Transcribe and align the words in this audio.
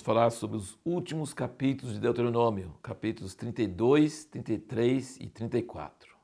vamos 0.00 0.06
falar 0.06 0.30
sobre 0.30 0.56
os 0.56 0.78
últimos 0.82 1.34
capítulos 1.34 1.94
de 1.94 2.00
Deuteronômio, 2.00 2.74
capítulos 2.82 3.34
32, 3.34 4.24
33 4.24 5.18
e 5.20 5.28
34. 5.28 6.16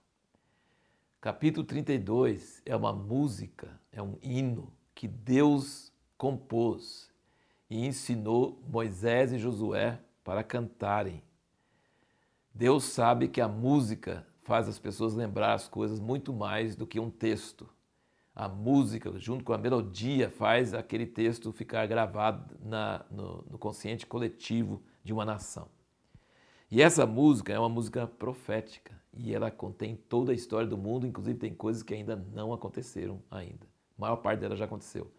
Capítulo 1.20 1.66
32 1.66 2.62
é 2.64 2.74
uma 2.74 2.92
música, 2.92 3.78
é 3.92 4.00
um 4.00 4.16
hino 4.23 4.73
que 4.95 5.06
Deus 5.06 5.92
compôs 6.16 7.10
e 7.68 7.84
ensinou 7.84 8.62
Moisés 8.66 9.32
e 9.32 9.38
Josué 9.38 10.00
para 10.24 10.43
cantarem. 10.43 11.22
Deus 12.54 12.84
sabe 12.84 13.28
que 13.28 13.42
a 13.42 13.48
música 13.48 14.27
faz 14.42 14.69
as 14.69 14.78
pessoas 14.78 15.12
lembrar 15.12 15.52
as 15.52 15.69
coisas 15.69 16.00
muito 16.00 16.33
mais 16.33 16.77
do 16.77 16.86
que 16.86 16.98
um 16.98 17.11
texto 17.11 17.69
a 18.36 18.46
música, 18.46 19.10
junto 19.18 19.42
com 19.42 19.54
a 19.54 19.58
melodia, 19.58 20.28
faz 20.28 20.74
aquele 20.74 21.06
texto 21.06 21.50
ficar 21.52 21.86
gravado 21.86 22.54
na, 22.62 23.02
no, 23.10 23.42
no 23.50 23.56
consciente 23.56 24.04
coletivo 24.04 24.82
de 25.02 25.10
uma 25.10 25.24
nação. 25.24 25.68
E 26.70 26.82
essa 26.82 27.06
música 27.06 27.54
é 27.54 27.58
uma 27.58 27.70
música 27.70 28.06
profética 28.06 28.92
e 29.16 29.34
ela 29.34 29.50
contém 29.50 29.96
toda 29.96 30.32
a 30.32 30.34
história 30.34 30.68
do 30.68 30.77
mundo, 30.77 31.06
inclusive 31.06 31.38
tem 31.38 31.54
coisas 31.54 31.82
que 31.82 31.94
ainda 31.94 32.14
não 32.34 32.52
aconteceram 32.52 33.22
ainda. 33.30 33.66
A 33.96 34.00
maior 34.02 34.16
parte 34.16 34.41
dela 34.41 34.55
já 34.55 34.66
aconteceu 34.66 35.10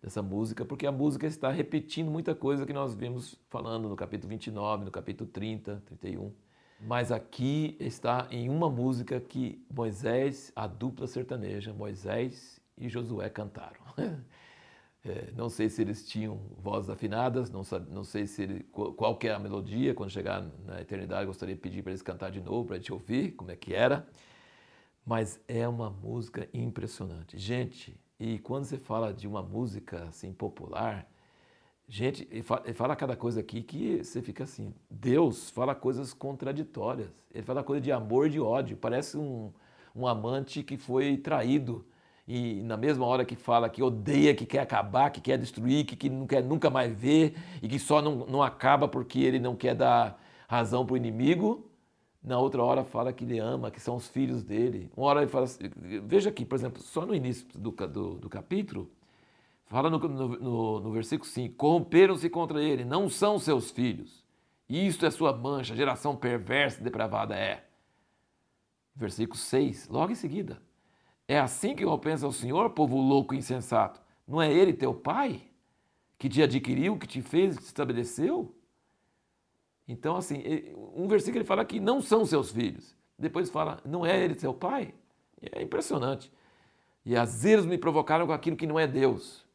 dessa 0.00 0.22
música, 0.22 0.64
porque 0.64 0.86
a 0.86 0.92
música 0.92 1.26
está 1.26 1.50
repetindo 1.50 2.08
muita 2.08 2.36
coisa 2.36 2.64
que 2.64 2.72
nós 2.72 2.94
vimos 2.94 3.36
falando 3.48 3.88
no 3.88 3.96
capítulo 3.96 4.28
29, 4.28 4.84
no 4.84 4.90
capítulo 4.92 5.28
30, 5.28 5.82
31. 5.86 6.32
Mas 6.80 7.10
aqui 7.10 7.76
está 7.80 8.28
em 8.30 8.48
uma 8.48 8.70
música 8.70 9.20
que 9.20 9.62
Moisés, 9.68 10.52
a 10.54 10.68
dupla 10.68 11.08
sertaneja, 11.08 11.74
Moisés 11.74 12.59
e 12.80 12.88
Josué 12.88 13.28
cantaram. 13.28 13.80
É, 15.02 15.32
não 15.34 15.48
sei 15.48 15.70
se 15.70 15.80
eles 15.80 16.06
tinham 16.06 16.38
vozes 16.58 16.90
afinadas, 16.90 17.50
não, 17.50 17.64
sabe, 17.64 17.90
não 17.90 18.04
sei 18.04 18.26
se 18.26 18.42
ele, 18.42 18.64
qual 18.70 19.16
que 19.16 19.28
é 19.28 19.32
a 19.32 19.38
melodia. 19.38 19.94
Quando 19.94 20.10
chegar 20.10 20.46
na 20.66 20.80
eternidade, 20.80 21.24
gostaria 21.26 21.54
de 21.54 21.60
pedir 21.60 21.82
para 21.82 21.92
eles 21.92 22.02
cantar 22.02 22.30
de 22.30 22.40
novo, 22.40 22.66
para 22.66 22.76
a 22.76 22.78
gente 22.78 22.92
ouvir 22.92 23.32
como 23.32 23.50
é 23.50 23.56
que 23.56 23.74
era. 23.74 24.06
Mas 25.04 25.40
é 25.48 25.66
uma 25.66 25.88
música 25.88 26.46
impressionante. 26.52 27.38
Gente, 27.38 27.98
e 28.18 28.38
quando 28.40 28.64
você 28.64 28.76
fala 28.76 29.12
de 29.14 29.26
uma 29.26 29.42
música 29.42 30.04
assim 30.04 30.34
popular, 30.34 31.10
gente, 31.88 32.28
ele 32.30 32.42
fala, 32.42 32.62
ele 32.66 32.74
fala 32.74 32.94
cada 32.94 33.16
coisa 33.16 33.40
aqui 33.40 33.62
que 33.62 34.04
você 34.04 34.20
fica 34.20 34.44
assim. 34.44 34.74
Deus 34.90 35.48
fala 35.48 35.74
coisas 35.74 36.12
contraditórias. 36.12 37.08
Ele 37.32 37.42
fala 37.42 37.64
coisa 37.64 37.80
de 37.80 37.90
amor 37.90 38.26
e 38.26 38.30
de 38.30 38.40
ódio. 38.40 38.76
Parece 38.76 39.16
um, 39.16 39.50
um 39.96 40.06
amante 40.06 40.62
que 40.62 40.76
foi 40.76 41.16
traído 41.16 41.86
e 42.32 42.62
na 42.62 42.76
mesma 42.76 43.04
hora 43.04 43.24
que 43.24 43.34
fala 43.34 43.68
que 43.68 43.82
odeia, 43.82 44.32
que 44.32 44.46
quer 44.46 44.60
acabar, 44.60 45.10
que 45.10 45.20
quer 45.20 45.36
destruir, 45.36 45.84
que, 45.84 45.96
que 45.96 46.08
não 46.08 46.28
quer 46.28 46.44
nunca 46.44 46.70
mais 46.70 46.94
ver 46.94 47.34
e 47.60 47.66
que 47.66 47.76
só 47.76 48.00
não, 48.00 48.24
não 48.24 48.40
acaba 48.40 48.86
porque 48.86 49.18
ele 49.18 49.40
não 49.40 49.56
quer 49.56 49.74
dar 49.74 50.22
razão 50.46 50.86
para 50.86 50.94
o 50.94 50.96
inimigo, 50.96 51.68
na 52.22 52.38
outra 52.38 52.62
hora 52.62 52.84
fala 52.84 53.12
que 53.12 53.24
ele 53.24 53.40
ama, 53.40 53.68
que 53.68 53.80
são 53.80 53.96
os 53.96 54.06
filhos 54.06 54.44
dele. 54.44 54.92
Uma 54.96 55.06
hora 55.08 55.22
ele 55.22 55.30
fala 55.30 55.46
assim, 55.46 55.68
veja 56.06 56.30
aqui, 56.30 56.44
por 56.44 56.54
exemplo, 56.54 56.80
só 56.80 57.04
no 57.04 57.16
início 57.16 57.48
do, 57.58 57.72
do, 57.72 58.14
do 58.14 58.28
capítulo, 58.28 58.88
fala 59.64 59.90
no, 59.90 59.98
no, 59.98 60.80
no 60.80 60.92
versículo 60.92 61.28
5: 61.28 61.56
Corromperam-se 61.56 62.30
contra 62.30 62.62
ele, 62.62 62.84
não 62.84 63.08
são 63.08 63.40
seus 63.40 63.72
filhos. 63.72 64.24
Isto 64.68 65.04
é 65.04 65.10
sua 65.10 65.36
mancha, 65.36 65.74
geração 65.74 66.14
perversa 66.14 66.80
e 66.80 66.84
depravada 66.84 67.34
é. 67.34 67.64
Versículo 68.94 69.36
6, 69.36 69.88
logo 69.88 70.12
em 70.12 70.14
seguida. 70.14 70.62
É 71.30 71.38
assim 71.38 71.76
que 71.76 71.84
eu 71.84 71.96
penso 71.96 72.26
ao 72.26 72.32
Senhor, 72.32 72.70
povo 72.70 72.96
louco 72.96 73.34
e 73.34 73.38
insensato? 73.38 74.02
Não 74.26 74.42
é 74.42 74.52
Ele 74.52 74.72
teu 74.72 74.92
Pai? 74.92 75.40
Que 76.18 76.28
te 76.28 76.42
adquiriu, 76.42 76.98
que 76.98 77.06
te 77.06 77.22
fez, 77.22 77.54
que 77.54 77.62
te 77.62 77.66
estabeleceu? 77.66 78.52
Então, 79.86 80.16
assim, 80.16 80.42
um 80.92 81.06
versículo 81.06 81.38
ele 81.38 81.44
fala 81.44 81.64
que 81.64 81.78
não 81.78 82.02
são 82.02 82.26
seus 82.26 82.50
filhos. 82.50 82.96
Depois 83.16 83.48
fala, 83.48 83.80
não 83.84 84.04
é 84.04 84.20
Ele 84.20 84.34
teu 84.34 84.52
Pai? 84.52 84.92
É 85.40 85.62
impressionante. 85.62 86.32
E 87.06 87.14
azeros 87.14 87.64
me 87.64 87.78
provocaram 87.78 88.26
com 88.26 88.32
aquilo 88.32 88.56
que 88.56 88.66
não 88.66 88.76
é 88.76 88.88
Deus. 88.88 89.46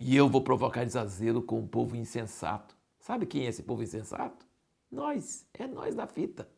E 0.00 0.16
eu 0.16 0.26
vou 0.26 0.40
provocar 0.40 0.86
desazelo 0.86 1.42
com 1.42 1.60
o 1.60 1.68
povo 1.68 1.96
insensato. 1.96 2.74
Sabe 2.98 3.26
quem 3.26 3.44
é 3.44 3.48
esse 3.50 3.62
povo 3.62 3.82
insensato? 3.82 4.46
Nós, 4.90 5.46
é 5.52 5.66
nós 5.66 5.94
da 5.94 6.06
fita. 6.06 6.48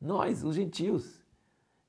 Nós, 0.00 0.44
os 0.44 0.54
gentios. 0.54 1.26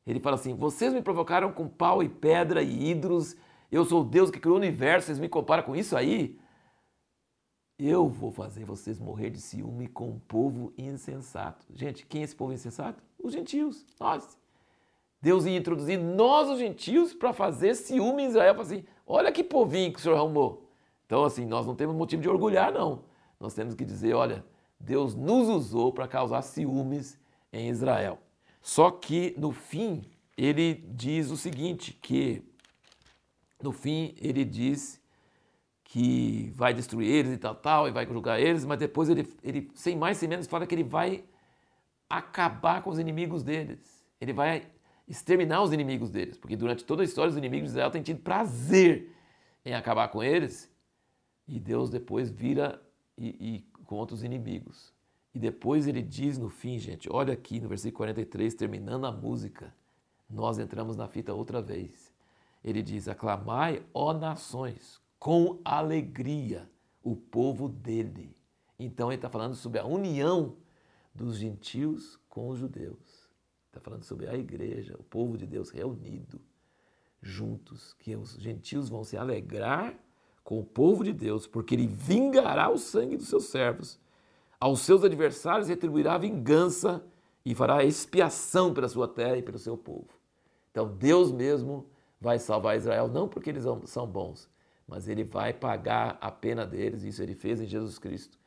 Ele 0.10 0.20
fala 0.20 0.36
assim: 0.36 0.56
Vocês 0.56 0.92
me 0.92 1.04
provocaram 1.04 1.52
com 1.52 1.68
pau 1.68 2.02
e 2.02 2.10
pedra 2.10 2.64
e 2.64 2.90
ídolos. 2.90 3.36
Eu 3.72 3.86
sou 3.86 4.02
o 4.02 4.04
Deus 4.04 4.32
que 4.32 4.40
criou 4.40 4.56
o 4.56 4.60
universo. 4.60 5.06
Vocês 5.06 5.20
me 5.20 5.30
comparam 5.30 5.62
com 5.62 5.76
isso 5.76 5.96
aí? 5.96 6.40
Eu 7.78 8.10
vou 8.10 8.32
fazer 8.32 8.66
vocês 8.66 9.00
morrer 9.00 9.30
de 9.30 9.40
ciúme 9.40 9.88
com 9.88 10.10
um 10.10 10.20
povo 10.20 10.74
insensato. 10.76 11.64
Gente, 11.76 12.08
quem 12.08 12.22
é 12.22 12.24
esse 12.24 12.36
povo 12.36 12.52
insensato? 12.52 13.04
Os 13.24 13.34
gentios, 13.34 13.86
nós. 14.00 14.36
Deus 15.22 15.46
ia 15.46 15.56
introduzir 15.56 16.00
nós, 16.00 16.50
os 16.50 16.58
gentios, 16.58 17.14
para 17.14 17.32
fazer 17.32 17.76
ciúme 17.76 18.24
em 18.24 18.30
Israel. 18.30 18.56
Para 18.56 18.64
assim: 18.64 18.84
olha 19.06 19.32
que 19.32 19.44
povinho 19.44 19.94
que 19.94 20.00
o 20.00 20.02
senhor 20.02 20.16
arrumou. 20.16 20.72
Então, 21.06 21.24
assim, 21.24 21.46
nós 21.46 21.68
não 21.68 21.76
temos 21.76 21.96
motivo 21.96 22.24
de 22.24 22.30
orgulhar, 22.30 22.74
não. 22.74 23.04
Nós 23.40 23.54
temos 23.54 23.76
que 23.76 23.86
dizer: 23.86 24.16
olha, 24.16 24.44
Deus 24.80 25.14
nos 25.14 25.48
usou 25.48 25.94
para 25.94 26.08
causar 26.08 26.42
ciúmes 26.42 27.20
em 27.54 27.70
Israel. 27.70 28.18
Só 28.62 28.92
que 28.92 29.34
no 29.38 29.52
fim 29.52 30.04
ele 30.38 30.76
diz 30.94 31.32
o 31.32 31.38
seguinte, 31.38 31.94
que 31.94 32.44
no 33.62 33.72
fim 33.72 34.16
ele 34.18 34.46
diz 34.46 35.00
que 35.84 36.52
vai 36.56 36.74
destruir 36.74 37.10
eles 37.10 37.34
e 37.34 37.38
tal, 37.38 37.56
tal, 37.56 37.88
e 37.88 37.92
vai 37.92 38.06
julgar 38.06 38.40
eles, 38.40 38.64
mas 38.64 38.78
depois 38.78 39.10
ele, 39.10 39.28
ele 39.44 39.72
sem 39.74 39.98
mais 39.98 40.18
sem 40.18 40.30
menos, 40.30 40.48
fala 40.48 40.68
que 40.68 40.76
ele 40.76 40.84
vai 40.84 41.24
acabar 42.10 42.84
com 42.84 42.90
os 42.90 43.00
inimigos 43.00 43.44
deles. 43.44 44.06
Ele 44.22 44.32
vai 44.32 44.68
exterminar 45.08 45.64
os 45.64 45.74
inimigos 45.74 46.12
deles, 46.12 46.38
porque 46.38 46.56
durante 46.56 46.86
toda 46.86 47.02
a 47.02 47.06
história 47.06 47.32
os 47.32 47.38
inimigos 47.38 47.70
de 47.70 47.72
Israel 47.72 47.90
têm 47.90 48.04
tido 48.04 48.22
prazer 48.22 49.12
em 49.66 49.74
acabar 49.74 50.08
com 50.10 50.24
eles, 50.24 50.72
e 51.48 51.60
Deus 51.60 51.90
depois 51.90 52.30
vira 52.30 52.82
e, 53.18 53.28
e 53.28 53.84
contra 53.84 54.14
os 54.14 54.24
inimigos. 54.24 54.94
E 55.34 55.40
depois 55.40 55.88
ele 55.88 56.02
diz 56.02 56.38
no 56.38 56.50
fim, 56.50 56.80
gente, 56.80 57.08
olha 57.12 57.34
aqui 57.34 57.60
no 57.60 57.70
versículo 57.70 57.98
43, 57.98 58.54
terminando 58.56 59.06
a 59.06 59.12
música, 59.12 59.74
nós 60.30 60.58
entramos 60.58 60.96
na 60.96 61.08
fita 61.08 61.34
outra 61.34 61.62
vez. 61.62 62.14
Ele 62.64 62.82
diz: 62.82 63.08
Aclamai, 63.08 63.84
ó 63.94 64.14
nações, 64.14 65.00
com 65.18 65.60
alegria 65.64 66.70
o 67.04 67.16
povo 67.16 67.70
dele. 67.70 68.36
Então 68.78 69.10
ele 69.10 69.16
está 69.16 69.30
falando 69.30 69.56
sobre 69.56 69.80
a 69.80 69.86
união 69.86 70.56
dos 71.14 71.38
gentios 71.38 72.20
com 72.30 72.50
os 72.50 72.60
judeus. 72.60 73.30
Está 73.68 73.80
falando 73.80 74.04
sobre 74.04 74.28
a 74.28 74.36
igreja, 74.36 74.96
o 74.98 75.04
povo 75.04 75.38
de 75.38 75.46
Deus 75.46 75.70
reunido, 75.70 76.42
juntos, 77.22 77.94
que 78.00 78.16
os 78.16 78.34
gentios 78.34 78.90
vão 78.90 79.04
se 79.04 79.16
alegrar 79.18 79.94
com 80.44 80.60
o 80.60 80.66
povo 80.66 81.04
de 81.04 81.14
Deus, 81.14 81.46
porque 81.46 81.76
ele 81.76 81.86
vingará 81.86 82.70
o 82.70 82.78
sangue 82.78 83.18
dos 83.18 83.28
seus 83.28 83.46
servos 83.46 84.00
aos 84.60 84.82
seus 84.82 85.04
adversários 85.04 85.70
retribuirá 85.70 86.18
vingança 86.18 87.04
e 87.46 87.56
fará 87.56 87.84
expiação 87.84 88.74
pela 88.74 88.90
sua 88.90 89.08
terra 89.08 89.38
e 89.38 89.42
pelo 89.42 89.58
seu 89.58 89.78
povo. 89.78 90.10
Então 90.72 90.88
Deus 90.88 91.32
mesmo 91.32 91.88
vai 92.20 92.38
salvar 92.38 92.78
Israel, 92.78 93.08
não 93.08 93.28
porque 93.28 93.50
eles 93.50 93.64
são 93.86 94.06
bons, 94.06 94.50
mas 94.88 95.08
ele 95.08 95.24
vai 95.24 95.54
pagar 95.54 96.18
a 96.20 96.30
pena 96.30 96.66
deles, 96.66 97.04
isso 97.04 97.24
ele 97.24 97.36
fez 97.36 97.62
em 97.62 97.66
Jesus 97.66 97.98
Cristo. 97.98 98.38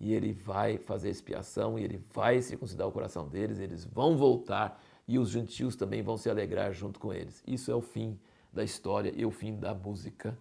E 0.00 0.14
ele 0.14 0.32
vai 0.32 0.78
fazer 0.78 1.10
expiação 1.10 1.76
e 1.76 1.82
ele 1.82 2.00
vai 2.14 2.40
circuncidar 2.40 2.86
o 2.86 2.92
coração 2.92 3.26
deles, 3.28 3.58
eles 3.58 3.84
vão 3.84 4.16
voltar 4.16 4.80
e 5.08 5.18
os 5.18 5.30
gentios 5.30 5.74
também 5.74 6.02
vão 6.02 6.16
se 6.16 6.30
alegrar 6.30 6.72
junto 6.72 7.00
com 7.00 7.12
eles. 7.12 7.42
Isso 7.44 7.72
é 7.72 7.74
o 7.74 7.80
fim 7.80 8.16
da 8.52 8.62
história 8.62 9.12
e 9.16 9.26
o 9.26 9.30
fim 9.32 9.58
da 9.58 9.74
música. 9.74 10.38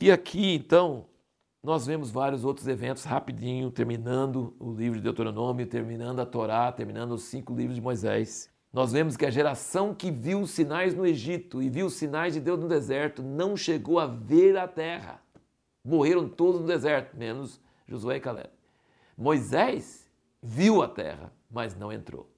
E 0.00 0.10
aqui, 0.10 0.52
então, 0.54 1.06
nós 1.64 1.86
vemos 1.86 2.10
vários 2.10 2.44
outros 2.44 2.68
eventos 2.68 3.04
rapidinho, 3.04 3.70
terminando 3.70 4.54
o 4.60 4.70
livro 4.74 4.98
de 4.98 5.02
Deuteronômio, 5.02 5.66
terminando 5.66 6.20
a 6.20 6.26
Torá, 6.26 6.70
terminando 6.70 7.12
os 7.12 7.22
cinco 7.22 7.54
livros 7.54 7.74
de 7.74 7.80
Moisés. 7.80 8.50
Nós 8.70 8.92
vemos 8.92 9.16
que 9.16 9.24
a 9.24 9.30
geração 9.30 9.94
que 9.94 10.10
viu 10.10 10.42
os 10.42 10.50
sinais 10.50 10.94
no 10.94 11.06
Egito 11.06 11.62
e 11.62 11.70
viu 11.70 11.86
os 11.86 11.94
sinais 11.94 12.34
de 12.34 12.40
Deus 12.40 12.60
no 12.60 12.68
deserto 12.68 13.22
não 13.22 13.56
chegou 13.56 13.98
a 13.98 14.06
ver 14.06 14.58
a 14.58 14.68
terra. 14.68 15.22
Morreram 15.82 16.28
todos 16.28 16.60
no 16.60 16.66
deserto, 16.66 17.16
menos 17.16 17.58
Josué 17.88 18.16
e 18.16 18.20
Caleb. 18.20 18.50
Moisés 19.16 20.06
viu 20.42 20.82
a 20.82 20.88
terra, 20.88 21.32
mas 21.50 21.74
não 21.74 21.90
entrou. 21.90 22.28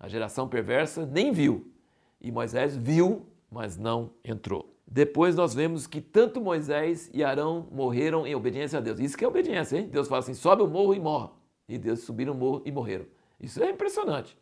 A 0.00 0.08
geração 0.08 0.48
perversa 0.48 1.06
nem 1.06 1.30
viu. 1.30 1.72
E 2.20 2.32
Moisés 2.32 2.76
viu, 2.76 3.24
mas 3.48 3.76
não 3.76 4.10
entrou. 4.24 4.71
Depois 4.92 5.34
nós 5.34 5.54
vemos 5.54 5.86
que 5.86 6.02
tanto 6.02 6.38
Moisés 6.38 7.10
e 7.14 7.24
Arão 7.24 7.66
morreram 7.72 8.26
em 8.26 8.34
obediência 8.34 8.78
a 8.78 8.82
Deus. 8.82 9.00
Isso 9.00 9.16
que 9.16 9.24
é 9.24 9.26
obediência, 9.26 9.78
hein? 9.78 9.88
Deus 9.90 10.06
fala 10.06 10.18
assim: 10.18 10.34
sobe 10.34 10.62
o 10.62 10.68
morro 10.68 10.94
e 10.94 11.00
morre. 11.00 11.30
E 11.66 11.78
Deus 11.78 12.00
subiram 12.00 12.34
o 12.34 12.36
morro 12.36 12.60
e 12.66 12.70
morreram. 12.70 13.06
Isso 13.40 13.62
é 13.62 13.70
impressionante. 13.70 14.36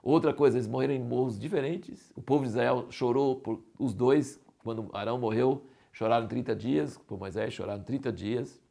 Outra 0.00 0.32
coisa, 0.32 0.56
eles 0.56 0.68
morreram 0.68 0.94
em 0.94 1.02
morros 1.02 1.36
diferentes. 1.36 2.12
O 2.14 2.22
povo 2.22 2.44
de 2.44 2.50
Israel 2.50 2.86
chorou 2.90 3.40
por 3.40 3.60
os 3.76 3.92
dois. 3.92 4.40
Quando 4.62 4.88
Arão 4.92 5.18
morreu, 5.18 5.66
choraram 5.92 6.28
30 6.28 6.54
dias. 6.54 6.96
Por 6.96 7.18
Moisés, 7.18 7.52
choraram 7.52 7.82
30 7.82 8.12
dias. 8.12 8.62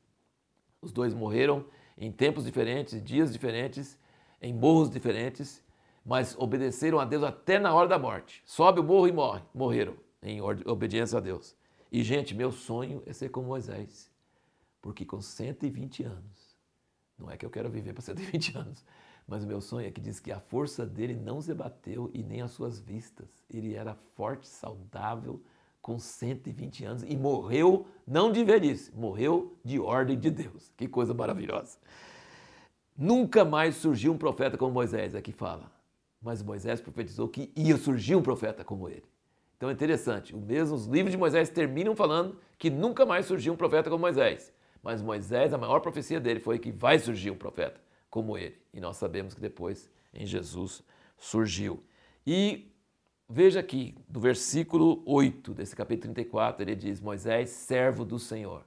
Os 0.82 0.94
dois 0.94 1.14
morreram 1.14 1.66
em 1.98 2.10
tempos 2.10 2.46
diferentes, 2.46 3.04
dias 3.04 3.34
diferentes, 3.34 4.00
em 4.42 4.54
morros 4.54 4.90
diferentes, 4.90 5.62
mas 6.06 6.38
obedeceram 6.40 7.02
a 7.02 7.04
Deus 7.04 7.24
até 7.24 7.60
na 7.60 7.74
hora 7.74 7.90
da 7.90 8.00
morte. 8.00 8.42
Sobe 8.46 8.80
o 8.80 8.84
morro 8.84 9.10
e 9.10 9.12
morre. 9.12 9.42
Morreram 9.54 10.07
em 10.22 10.42
obediência 10.42 11.18
a 11.18 11.22
Deus. 11.22 11.56
E, 11.92 12.04
gente, 12.04 12.36
meu 12.36 12.52
sonho 12.52 13.02
é 13.06 13.14
ser 13.14 13.30
como 13.30 13.48
Moisés. 13.48 14.12
Porque 14.82 15.06
com 15.06 15.22
120 15.22 16.04
anos, 16.04 16.58
não 17.18 17.30
é 17.30 17.38
que 17.38 17.46
eu 17.46 17.50
quero 17.50 17.70
viver 17.70 17.94
para 17.94 18.02
120 18.02 18.58
anos, 18.58 18.86
mas 19.28 19.44
o 19.44 19.48
meu 19.48 19.60
sonho 19.60 19.88
é 19.88 19.92
que 19.92 20.00
diz 20.00 20.20
que 20.20 20.32
a 20.32 20.40
força 20.40 20.86
dele 20.86 21.16
não 21.16 21.42
se 21.42 21.54
bateu 21.54 22.10
e 22.14 22.24
nem 22.24 22.42
as 22.42 22.52
suas 22.52 22.80
vistas. 22.80 23.28
Ele 23.50 23.74
era 23.74 23.96
forte, 24.16 24.48
saudável, 24.48 25.42
com 25.82 26.00
120 26.00 26.86
anos 26.86 27.04
e 27.04 27.16
morreu 27.16 27.86
não 28.06 28.32
de 28.32 28.44
velhice, 28.44 28.94
morreu 28.94 29.58
de 29.64 29.80
ordem 29.80 30.20
de 30.20 30.30
Deus. 30.30 30.72
Que 30.76 30.88
coisa 30.88 31.14
maravilhosa. 31.14 31.78
Nunca 32.98 33.46
mais 33.46 33.76
surgiu 33.76 34.12
um 34.12 34.18
profeta 34.18 34.58
como 34.58 34.74
Moisés, 34.74 35.16
aqui 35.16 35.32
fala. 35.32 35.72
Mas 36.22 36.42
Moisés 36.42 36.82
profetizou 36.82 37.28
que 37.28 37.52
ia 37.56 37.78
surgir 37.78 38.16
um 38.16 38.22
profeta 38.22 38.64
como 38.64 38.90
ele. 38.90 39.06
Então 39.58 39.70
é 39.70 39.74
interessante, 39.74 40.36
o 40.36 40.40
mesmo, 40.40 40.76
os 40.76 40.86
livros 40.86 41.12
de 41.12 41.18
Moisés 41.18 41.50
terminam 41.50 41.96
falando 41.96 42.38
que 42.60 42.70
nunca 42.70 43.06
mais 43.06 43.26
surgiu 43.26 43.54
um 43.54 43.58
profeta 43.58 43.90
como 43.90 44.02
Moisés. 44.02 44.54
Mas 44.84 45.02
Moisés, 45.02 45.52
a 45.52 45.58
maior 45.58 45.80
profecia 45.80 46.20
dele 46.20 46.40
foi 46.40 46.60
que 46.60 46.72
vai 46.72 47.00
surgir 47.00 47.32
um 47.32 47.36
profeta 47.36 47.82
como 48.10 48.38
ele. 48.38 48.56
E 48.74 48.80
nós 48.80 48.98
sabemos 48.98 49.34
que 49.34 49.42
depois 49.42 49.90
em 50.14 50.26
Jesus 50.26 50.84
surgiu. 51.18 51.84
E 52.26 52.72
veja 53.28 53.60
aqui, 53.60 53.96
no 54.08 54.20
versículo 54.20 55.02
8 55.06 55.54
desse 55.56 55.76
capítulo 55.76 56.14
34, 56.14 56.62
ele 56.62 56.76
diz: 56.76 57.02
Moisés, 57.02 57.50
servo 57.50 58.06
do 58.06 58.20
Senhor. 58.20 58.64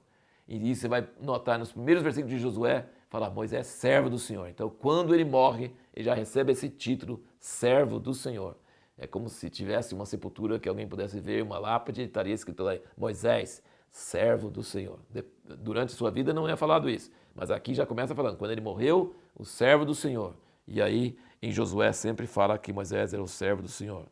E 0.47 0.69
isso 0.69 0.81
você 0.81 0.87
vai 0.89 1.07
notar 1.21 1.57
nos 1.57 1.71
primeiros 1.71 2.03
versículos 2.03 2.35
de 2.35 2.41
Josué, 2.41 2.85
fala 3.09 3.29
Moisés, 3.29 3.67
servo 3.67 4.09
do 4.09 4.19
Senhor. 4.19 4.49
Então, 4.49 4.69
quando 4.69 5.13
ele 5.15 5.23
morre, 5.23 5.71
ele 5.95 6.05
já 6.05 6.13
recebe 6.13 6.51
esse 6.51 6.69
título, 6.69 7.23
servo 7.39 7.99
do 7.99 8.13
Senhor. 8.13 8.57
É 8.97 9.07
como 9.07 9.29
se 9.29 9.49
tivesse 9.49 9.93
uma 9.95 10.05
sepultura 10.05 10.59
que 10.59 10.69
alguém 10.69 10.87
pudesse 10.87 11.19
ver, 11.19 11.41
uma 11.41 11.57
lápide, 11.57 12.03
estaria 12.03 12.33
escrito 12.33 12.63
lá, 12.63 12.77
Moisés, 12.97 13.63
servo 13.89 14.49
do 14.49 14.63
Senhor. 14.63 14.99
Durante 15.59 15.91
sua 15.93 16.11
vida 16.11 16.33
não 16.33 16.47
é 16.47 16.55
falado 16.55 16.89
isso, 16.89 17.11
mas 17.33 17.49
aqui 17.49 17.73
já 17.73 17.85
começa 17.85 18.15
falando, 18.15 18.37
quando 18.37 18.51
ele 18.51 18.61
morreu, 18.61 19.15
o 19.35 19.43
servo 19.43 19.85
do 19.85 19.95
Senhor. 19.95 20.35
E 20.67 20.81
aí 20.81 21.17
em 21.41 21.51
Josué 21.51 21.91
sempre 21.91 22.27
fala 22.27 22.57
que 22.57 22.71
Moisés 22.71 23.13
era 23.13 23.23
o 23.23 23.27
servo 23.27 23.63
do 23.63 23.67
Senhor. 23.67 24.07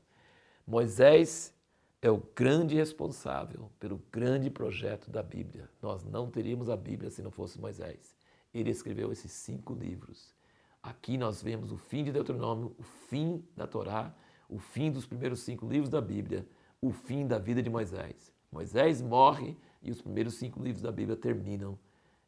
Moisés 0.66 1.54
é 2.02 2.10
o 2.10 2.22
grande 2.36 2.76
responsável 2.76 3.70
pelo 3.80 4.02
grande 4.12 4.50
projeto 4.50 5.12
da 5.12 5.22
Bíblia. 5.22 5.70
Nós 5.82 6.04
não 6.04 6.30
teríamos 6.30 6.70
a 6.70 6.78
Bíblia 6.78 7.10
se 7.10 7.22
não 7.22 7.30
fosse 7.30 7.60
Moisés. 7.60 8.16
Ele 8.54 8.72
escreveu 8.72 9.12
esses 9.12 9.32
cinco 9.32 9.74
livros. 9.74 10.34
Aqui 10.82 11.18
nós 11.18 11.42
vemos 11.42 11.72
o 11.72 11.78
fim 11.78 12.04
de 12.04 12.12
Deuteronômio, 12.12 12.74
o 12.80 12.84
fim 12.84 13.44
da 13.56 13.68
Torá, 13.68 14.14
o 14.50 14.58
fim 14.58 14.92
dos 14.92 15.06
primeiros 15.06 15.42
cinco 15.42 15.68
livros 15.68 15.90
da 15.90 16.02
Bíblia, 16.02 16.46
o 16.82 16.92
fim 16.92 17.28
da 17.28 17.38
vida 17.38 17.62
de 17.62 17.70
Moisés. 17.70 18.34
Moisés 18.52 19.02
morre 19.02 19.56
e 19.82 19.92
os 19.92 20.02
primeiros 20.02 20.34
cinco 20.34 20.62
livros 20.62 20.82
da 20.82 20.92
Bíblia 20.92 21.16
terminam. 21.16 21.78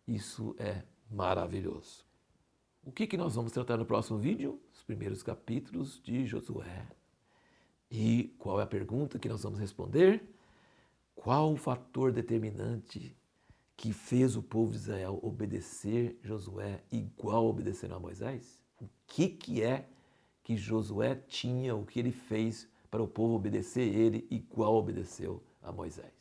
Isso 0.07 0.55
é 0.59 0.83
maravilhoso. 1.09 2.05
O 2.83 2.91
que, 2.91 3.07
que 3.07 3.17
nós 3.17 3.35
vamos 3.35 3.51
tratar 3.51 3.77
no 3.77 3.85
próximo 3.85 4.19
vídeo? 4.19 4.59
Os 4.73 4.83
primeiros 4.83 5.23
capítulos 5.23 6.01
de 6.03 6.25
Josué. 6.25 6.87
E 7.89 8.33
qual 8.37 8.59
é 8.59 8.63
a 8.63 8.67
pergunta 8.67 9.19
que 9.19 9.27
nós 9.27 9.43
vamos 9.43 9.59
responder? 9.59 10.23
Qual 11.13 11.51
o 11.53 11.57
fator 11.57 12.11
determinante 12.11 13.15
que 13.75 13.91
fez 13.91 14.35
o 14.35 14.43
povo 14.43 14.71
de 14.71 14.77
Israel 14.77 15.19
obedecer 15.21 16.17
Josué 16.23 16.83
igual 16.91 17.45
obedeceram 17.47 17.97
a 17.97 17.99
Moisés? 17.99 18.63
O 18.79 18.87
que, 19.05 19.27
que 19.27 19.61
é 19.61 19.87
que 20.51 20.57
Josué 20.57 21.15
tinha, 21.27 21.73
o 21.73 21.85
que 21.85 21.99
ele 21.99 22.11
fez 22.11 22.67
para 22.89 23.01
o 23.01 23.07
povo 23.07 23.35
obedecer 23.35 23.87
ele 23.87 24.27
igual 24.29 24.75
obedeceu 24.75 25.41
a 25.63 25.71
Moisés? 25.71 26.20